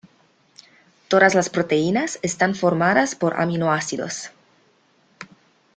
Todas 1.09 1.35
las 1.35 1.51
proteínas 1.51 2.17
están 2.23 2.55
formadas 2.55 3.13
por 3.13 3.39
aminoácidos. 3.39 4.31